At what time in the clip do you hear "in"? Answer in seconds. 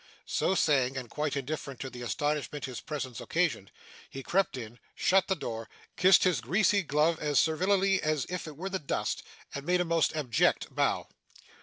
4.57-4.79